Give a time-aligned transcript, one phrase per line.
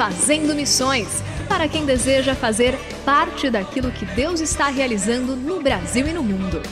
[0.00, 6.12] Fazendo Missões para quem deseja fazer parte daquilo que Deus está realizando no Brasil e
[6.14, 6.62] no mundo.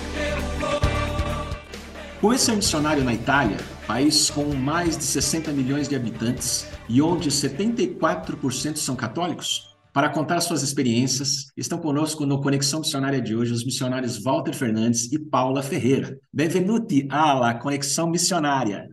[2.23, 8.77] Conheça missionário na Itália, país com mais de 60 milhões de habitantes e onde 74%
[8.77, 9.77] são católicos?
[9.93, 15.13] Para contar suas experiências, estão conosco no Conexão Missionária de hoje os missionários Walter Fernandes
[15.13, 16.19] e Paula Ferreira.
[16.33, 18.89] Benvenuti alla Conexão Missionária.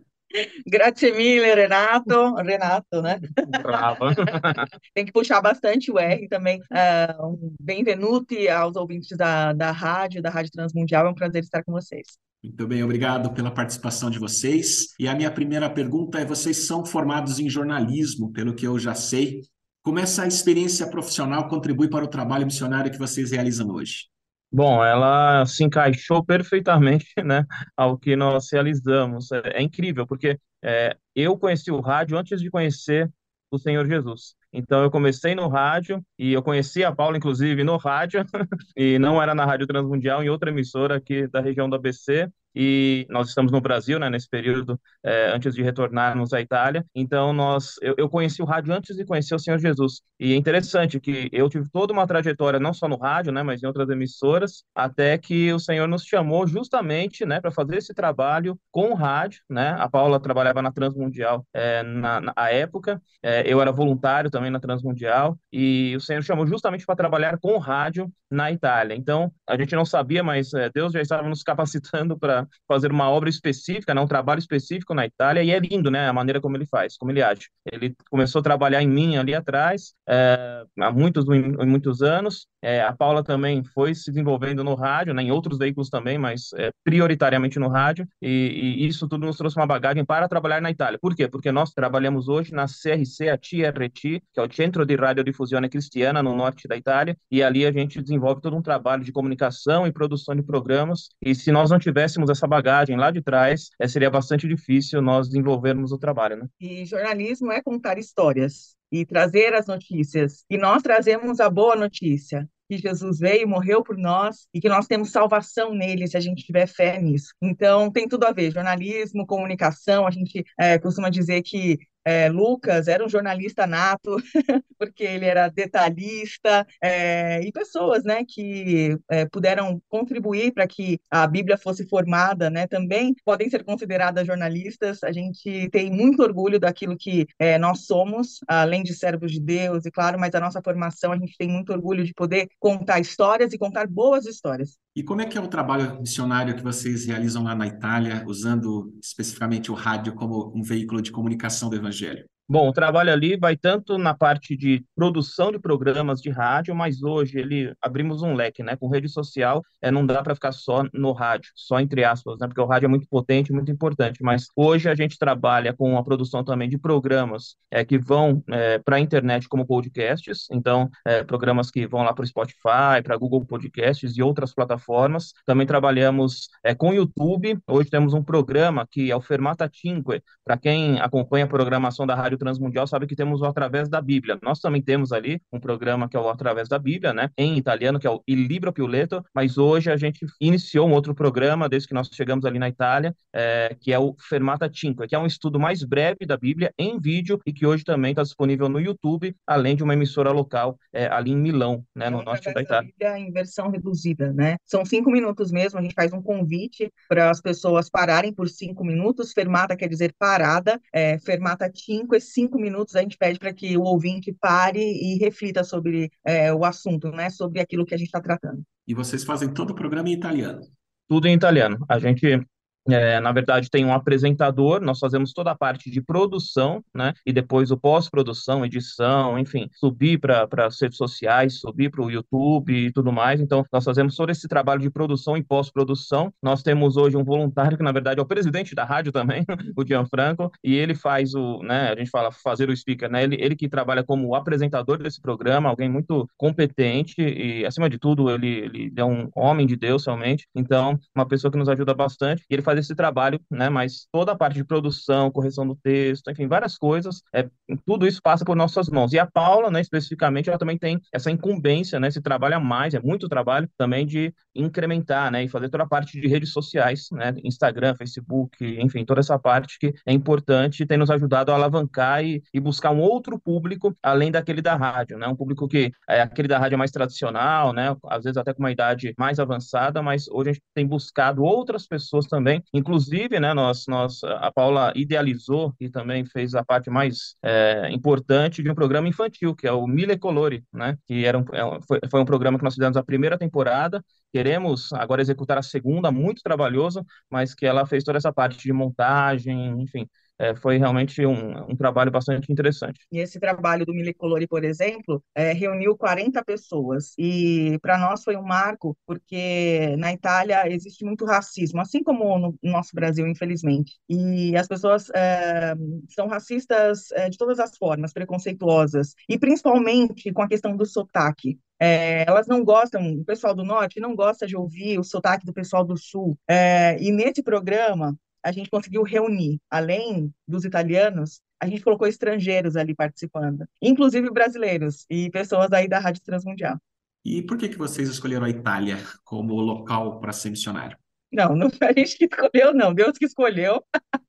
[0.66, 2.34] Grazie mille, Renato.
[2.36, 3.20] Renato, né?
[3.62, 4.14] Brava.
[4.94, 6.60] Tem que puxar bastante o R também.
[6.60, 11.06] Uh, um bem-venuti aos ouvintes da, da rádio, da Rádio Transmundial.
[11.06, 12.18] É um prazer estar com vocês.
[12.42, 14.94] Muito bem, obrigado pela participação de vocês.
[15.00, 18.94] E a minha primeira pergunta é: vocês são formados em jornalismo, pelo que eu já
[18.94, 19.42] sei.
[19.82, 24.06] Como essa experiência profissional contribui para o trabalho missionário que vocês realizam hoje?
[24.50, 27.44] Bom, ela se encaixou perfeitamente, né,
[27.76, 29.30] ao que nós realizamos.
[29.32, 33.10] É, é incrível, porque é, eu conheci o rádio antes de conhecer
[33.50, 34.34] o Senhor Jesus.
[34.56, 38.24] Então eu comecei no rádio e eu conheci a Paula inclusive no rádio
[38.74, 43.06] e não era na Rádio Transmundial, em outra emissora aqui da região do ABC e
[43.10, 46.82] nós estamos no Brasil, né, nesse período, é, antes de retornarmos à Itália.
[46.94, 50.00] Então, nós, eu, eu, conheci o rádio antes de conhecer o Senhor Jesus.
[50.18, 53.62] E é interessante que eu tive toda uma trajetória, não só no rádio, né, mas
[53.62, 58.58] em outras emissoras, até que o Senhor nos chamou justamente, né, para fazer esse trabalho
[58.72, 59.76] com o rádio, né.
[59.78, 64.60] A Paula trabalhava na Transmundial é, na, na época, é, eu era voluntário também na
[64.60, 68.94] Transmundial, e o Senhor chamou justamente para trabalhar com rádio na Itália.
[68.94, 73.08] Então, a gente não sabia, mas é, Deus já estava nos capacitando para fazer uma
[73.08, 76.56] obra específica, né, um trabalho específico na Itália, e é lindo, né, a maneira como
[76.56, 77.48] ele faz, como ele age.
[77.70, 82.92] Ele começou a trabalhar em mim ali atrás, é, há muitos, muitos anos, é, a
[82.92, 86.50] Paula também foi se desenvolvendo no rádio, né, em outros veículos também, mas
[86.84, 90.98] prioritariamente no rádio, e, e, isso tudo nos trouxe uma bagagem para trabalhar na Itália.
[91.00, 91.28] Por quê?
[91.28, 96.22] Porque nós trabalhamos hoje na CRC, a TRT, que é o Centro de Radiodiffusione Cristiana,
[96.22, 99.92] no norte da Itália, e ali a gente desenvolve todo um trabalho de comunicação e
[99.92, 104.10] produção de programas, e se nós não tivéssemos essa bagagem lá de trás, é, seria
[104.10, 106.36] bastante difícil nós desenvolvermos o trabalho.
[106.36, 106.46] Né?
[106.60, 110.44] E jornalismo é contar histórias e trazer as notícias.
[110.50, 114.86] E nós trazemos a boa notícia que Jesus veio, morreu por nós e que nós
[114.86, 117.28] temos salvação nele se a gente tiver fé nisso.
[117.40, 120.06] Então tem tudo a ver, jornalismo, comunicação.
[120.06, 124.16] A gente é, costuma dizer que é, Lucas era um jornalista nato,
[124.78, 131.26] porque ele era detalhista, é, e pessoas né, que é, puderam contribuir para que a
[131.26, 135.02] Bíblia fosse formada né, também podem ser consideradas jornalistas.
[135.02, 139.84] A gente tem muito orgulho daquilo que é, nós somos, além de servos de Deus,
[139.84, 143.52] e claro, mas a nossa formação, a gente tem muito orgulho de poder contar histórias
[143.52, 144.78] e contar boas histórias.
[144.96, 148.98] E como é que é o trabalho missionário que vocês realizam lá na Itália, usando
[149.02, 152.24] especificamente o rádio como um veículo de comunicação do Evangelho?
[152.48, 157.02] Bom, o trabalho ali vai tanto na parte de produção de programas de rádio, mas
[157.02, 158.76] hoje ele abrimos um leque, né?
[158.76, 162.46] Com rede social, é, não dá para ficar só no rádio, só entre aspas, né?
[162.46, 164.22] Porque o rádio é muito potente, muito importante.
[164.22, 168.78] Mas hoje a gente trabalha com a produção também de programas é, que vão é,
[168.78, 173.16] para a internet como podcasts, então é, programas que vão lá para o Spotify, para
[173.16, 175.32] Google Podcasts e outras plataformas.
[175.44, 177.58] Também trabalhamos é, com o YouTube.
[177.66, 182.14] Hoje temos um programa que é o Fermata Cinque, para quem acompanha a programação da
[182.14, 184.38] Rádio Rádio Transmundial sabe que temos o Através da Bíblia.
[184.42, 187.30] Nós também temos ali um programa que é o Através da Bíblia, né?
[187.36, 190.92] Em italiano, que é o Il Libro Più Letto, mas hoje a gente iniciou um
[190.92, 195.06] outro programa, desde que nós chegamos ali na Itália, é, que é o Fermata 5,
[195.06, 198.22] que é um estudo mais breve da Bíblia em vídeo e que hoje também está
[198.22, 202.52] disponível no YouTube, além de uma emissora local é, ali em Milão, né, no norte
[202.52, 202.90] da Itália.
[202.98, 204.56] Da em versão reduzida, né?
[204.64, 208.84] São cinco minutos mesmo, a gente faz um convite para as pessoas pararem por cinco
[208.84, 213.52] minutos, fermata quer dizer parada, é, fermata 5 é cinco minutos, a gente pede para
[213.52, 217.98] que o ouvinte pare e reflita sobre é, o assunto, né, sobre aquilo que a
[217.98, 218.62] gente está tratando.
[218.86, 220.60] E vocês fazem todo o programa em italiano?
[221.08, 221.84] Tudo em italiano.
[221.88, 222.40] A gente
[222.88, 227.12] é, na verdade, tem um apresentador, nós fazemos toda a parte de produção, né?
[227.24, 232.72] E depois o pós-produção, edição, enfim, subir para as redes sociais, subir para o YouTube
[232.72, 233.40] e tudo mais.
[233.40, 236.32] Então, nós fazemos todo esse trabalho de produção e pós-produção.
[236.42, 239.44] Nós temos hoje um voluntário que, na verdade, é o presidente da rádio também,
[239.76, 241.90] o Gianfranco, e ele faz o, né?
[241.90, 243.24] A gente fala fazer o speaker, né?
[243.24, 248.30] Ele, ele que trabalha como apresentador desse programa, alguém muito competente e, acima de tudo,
[248.30, 250.46] ele, ele é um homem de Deus, realmente.
[250.54, 252.44] Então, uma pessoa que nos ajuda bastante.
[252.48, 253.68] E ele faz esse trabalho, né?
[253.68, 257.48] Mas toda a parte de produção, correção do texto, enfim, várias coisas, é,
[257.84, 259.12] tudo isso passa por nossas mãos.
[259.12, 262.10] E a Paula, né, especificamente, ela também tem essa incumbência, né?
[262.10, 265.44] Se trabalha mais, é muito trabalho também de incrementar, né?
[265.44, 267.34] E fazer toda a parte de redes sociais, né?
[267.44, 272.42] Instagram, Facebook, enfim, toda essa parte que é importante, tem nos ajudado a alavancar e,
[272.52, 275.26] e buscar um outro público além daquele da rádio, né?
[275.26, 277.94] Um público que é aquele da rádio mais tradicional, né?
[278.06, 281.86] Às vezes até com uma idade mais avançada, mas hoje a gente tem buscado outras
[281.86, 287.36] pessoas também Inclusive, né, nós, nós, a Paula idealizou e também fez a parte mais
[287.42, 291.44] é, importante de um programa infantil, que é o Mille Colori, né, que era um,
[291.52, 295.62] é foi, foi um programa que nós fizemos a primeira temporada, queremos agora executar a
[295.62, 300.06] segunda, muito trabalhoso, mas que ela fez toda essa parte de montagem, enfim,
[300.38, 303.00] é, foi realmente um, um, trabalho bastante interessante.
[303.10, 308.36] E esse trabalho do Milicolori, por exemplo, é, reuniu 40 pessoas e para nós foi
[308.36, 313.94] um marco porque na Itália existe muito racismo, assim como no nosso Brasil, infelizmente.
[314.08, 315.74] E as pessoas é,
[316.10, 321.58] são racistas é, de todas as formas, preconceituosas e principalmente com a questão do sotaque.
[321.78, 325.52] É, elas não gostam, o pessoal do norte não gosta de ouvir o sotaque do
[325.52, 326.38] pessoal do sul.
[326.48, 328.16] É, e nesse programa,
[328.46, 335.04] a gente conseguiu reunir, além dos italianos, a gente colocou estrangeiros ali participando, inclusive brasileiros
[335.10, 336.78] e pessoas aí da Rádio Transmundial.
[337.24, 340.96] E por que que vocês escolheram a Itália como local para ser missionário?
[341.32, 343.82] Não, não foi a gente que escolheu, não, Deus que escolheu.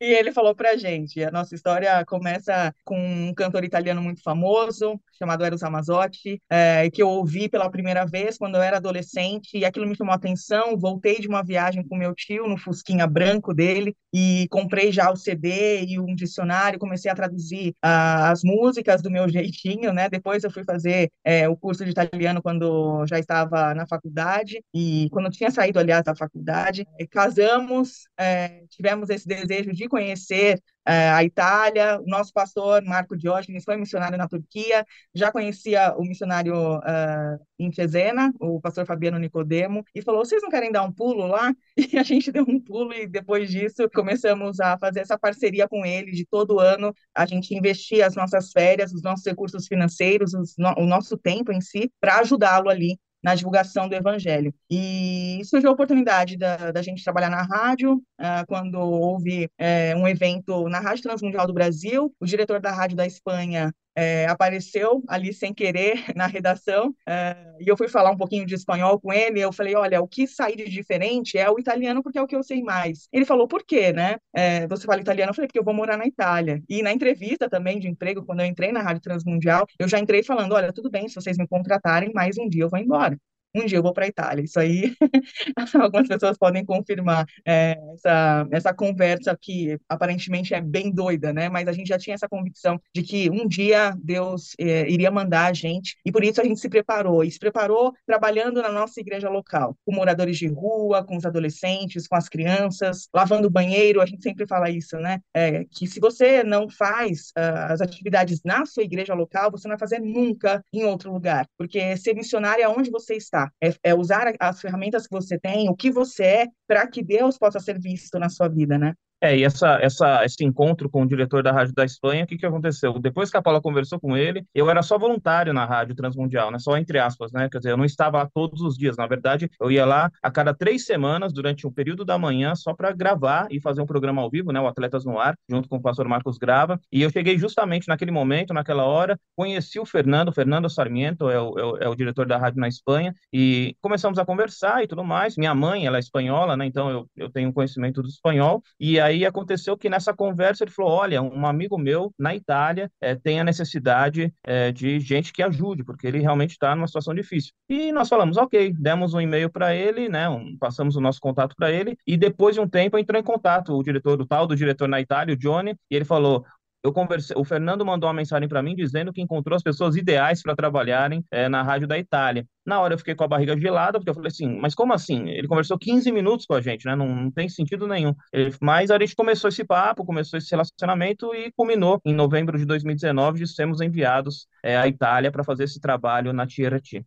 [0.00, 5.00] E ele falou pra gente, a nossa história começa com um cantor italiano muito famoso,
[5.18, 9.64] chamado Eros Ramazzotti, é, que eu ouvi pela primeira vez quando eu era adolescente, e
[9.64, 13.94] aquilo me chamou atenção, voltei de uma viagem com meu tio no Fusquinha branco dele,
[14.12, 19.28] e comprei já o CD e um dicionário, comecei a traduzir as músicas do meu
[19.30, 20.08] jeitinho, né?
[20.08, 25.08] Depois eu fui fazer é, o curso de italiano quando já estava na faculdade, e
[25.10, 30.56] quando tinha saído, aliás, da faculdade, casamos, é, tivemos esse desejo de conhecer
[30.88, 32.00] uh, a Itália.
[32.00, 37.70] O nosso pastor, Marco Diógenes, foi missionário na Turquia, já conhecia o missionário uh, em
[37.70, 41.52] Cesena, o pastor Fabiano Nicodemo, e falou: vocês não querem dar um pulo lá?
[41.92, 45.84] E a gente deu um pulo, e depois disso começamos a fazer essa parceria com
[45.84, 50.74] ele, de todo ano a gente investir as nossas férias, os nossos recursos financeiros, no,
[50.78, 54.52] o nosso tempo em si, para ajudá-lo ali na divulgação do evangelho.
[54.70, 60.08] E surgiu a oportunidade da, da gente trabalhar na rádio, uh, quando houve uh, um
[60.08, 65.32] evento na Rádio Transmundial do Brasil, o diretor da rádio da Espanha é, apareceu ali
[65.32, 69.40] sem querer na redação é, e eu fui falar um pouquinho de espanhol com ele.
[69.40, 72.36] Eu falei: Olha, o que sair de diferente é o italiano, porque é o que
[72.36, 73.08] eu sei mais.
[73.12, 74.16] Ele falou: Por quê, né?
[74.34, 75.30] É, você fala italiano?
[75.30, 76.62] Eu falei: Porque eu vou morar na Itália.
[76.68, 80.22] E na entrevista também de emprego, quando eu entrei na Rádio Transmundial, eu já entrei
[80.22, 83.16] falando: Olha, tudo bem, se vocês me contratarem, mais um dia eu vou embora
[83.54, 84.42] um dia eu vou para a Itália.
[84.42, 84.94] Isso aí,
[85.80, 91.48] algumas pessoas podem confirmar é, essa, essa conversa que aparentemente é bem doida, né?
[91.48, 95.46] Mas a gente já tinha essa convicção de que um dia Deus é, iria mandar
[95.46, 97.22] a gente, e por isso a gente se preparou.
[97.24, 102.06] E se preparou trabalhando na nossa igreja local, com moradores de rua, com os adolescentes,
[102.06, 104.00] com as crianças, lavando banheiro.
[104.00, 105.20] A gente sempre fala isso, né?
[105.34, 109.72] É, que se você não faz uh, as atividades na sua igreja local, você não
[109.72, 113.94] vai fazer nunca em outro lugar, porque ser missionário é onde você está é, é
[113.94, 117.78] usar as ferramentas que você tem, o que você é, para que Deus possa ser
[117.78, 118.94] visto na sua vida, né?
[119.24, 122.36] É, e essa, essa, esse encontro com o diretor da Rádio da Espanha, o que,
[122.36, 122.98] que aconteceu?
[122.98, 126.58] Depois que a Paula conversou com ele, eu era só voluntário na Rádio Transmundial, né?
[126.58, 127.48] Só entre aspas, né?
[127.48, 128.96] Quer dizer, eu não estava lá todos os dias.
[128.96, 132.74] Na verdade, eu ia lá a cada três semanas, durante um período da manhã, só
[132.74, 134.60] para gravar e fazer um programa ao vivo, né?
[134.60, 136.80] O Atletas no Ar, junto com o pastor Marcos Grava.
[136.90, 141.56] E eu cheguei justamente naquele momento, naquela hora, conheci o Fernando, Fernando Sarmiento, é o,
[141.56, 145.04] é o, é o diretor da rádio na Espanha, e começamos a conversar e tudo
[145.04, 145.36] mais.
[145.36, 146.66] Minha mãe, ela é espanhola, né?
[146.66, 148.60] Então eu, eu tenho conhecimento do espanhol.
[148.80, 152.90] E aí aí aconteceu que nessa conversa ele falou: olha, um amigo meu na Itália
[153.00, 157.14] é, tem a necessidade é, de gente que ajude, porque ele realmente está numa situação
[157.14, 157.52] difícil.
[157.68, 160.28] E nós falamos, ok, demos um e-mail para ele, né?
[160.28, 163.72] Um, passamos o nosso contato para ele, e depois de um tempo entrou em contato
[163.74, 166.44] o diretor do tal, do diretor na Itália, o Johnny, e ele falou:
[166.82, 170.42] eu conversei, o Fernando mandou uma mensagem para mim dizendo que encontrou as pessoas ideais
[170.42, 172.46] para trabalharem é, na rádio da Itália.
[172.66, 175.28] Na hora eu fiquei com a barriga gelada, porque eu falei assim, mas como assim?
[175.28, 176.96] Ele conversou 15 minutos com a gente, né?
[176.96, 178.14] Não, não tem sentido nenhum.
[178.32, 182.64] Ele, mas a gente começou esse papo, começou esse relacionamento e culminou em novembro de
[182.64, 187.04] 2019 de sermos enviados é, à Itália para fazer esse trabalho na Tierati.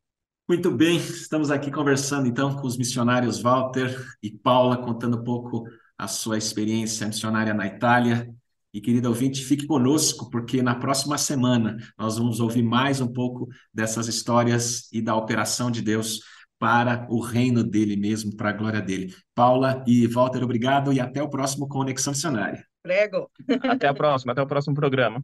[0.47, 5.65] Muito bem, estamos aqui conversando então com os missionários Walter e Paula, contando um pouco
[5.97, 8.29] a sua experiência missionária na Itália.
[8.75, 13.47] E, querido ouvinte, fique conosco, porque na próxima semana nós vamos ouvir mais um pouco
[13.73, 16.19] dessas histórias e da operação de Deus
[16.59, 19.15] para o reino dele mesmo, para a glória dele.
[19.33, 22.65] Paula e Walter, obrigado e até o próximo Conexão Missionária.
[22.83, 23.31] Prego.
[23.63, 25.23] Até a próxima, até o próximo programa.